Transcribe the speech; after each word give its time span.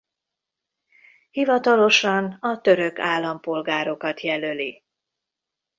Hivatalosan 1.31 2.37
a 2.39 2.61
török 2.61 2.99
állampolgárokat 2.99 4.21
jelöli. 4.21 4.83